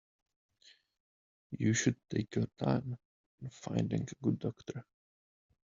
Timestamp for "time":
2.57-2.97